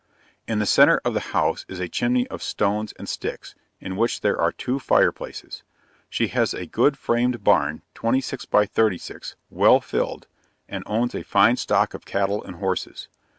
[0.47, 4.21] In the centre of the house is a chimney of stones and sticks, in which
[4.21, 5.61] there are two fire places.
[6.09, 10.25] She has a good framed barn, 26 by 36, well filled,
[10.67, 13.09] and owns a fine stock of cattle and horses.